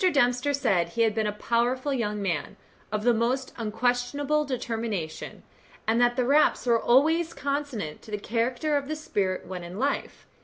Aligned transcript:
Dempster 0.11 0.51
said 0.51 0.89
he 0.89 1.03
had 1.03 1.13
been 1.13 1.27
a 1.27 1.31
powerful 1.31 1.93
young 1.93 2.23
man, 2.23 2.57
of 2.91 3.03
the 3.03 3.13
most 3.13 3.53
unquestionable 3.55 4.43
determination, 4.45 5.43
and 5.87 6.01
that 6.01 6.15
the 6.15 6.25
raps 6.25 6.65
were 6.65 6.81
always 6.81 7.35
consonant 7.35 8.01
to 8.01 8.09
the 8.09 8.17
character 8.17 8.75
of 8.75 8.87
the 8.87 8.95
spirit 8.95 9.45
when 9.45 9.63
in 9.63 9.77
life. 9.77 10.25